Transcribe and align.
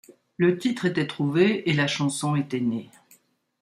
Le 0.37 0.57
titre 0.57 0.85
était 0.87 1.05
trouvé 1.05 1.69
et 1.69 1.73
la 1.73 1.85
chanson 1.85 2.35
était 2.35 2.59
née. 2.59 2.89